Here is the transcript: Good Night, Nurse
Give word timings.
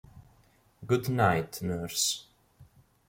Good 0.83 1.09
Night, 1.09 1.61
Nurse 1.61 2.25